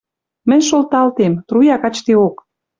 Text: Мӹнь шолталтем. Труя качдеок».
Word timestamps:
Мӹнь 0.49 0.65
шолталтем. 0.69 1.33
Труя 1.47 1.77
качдеок». 1.83 2.35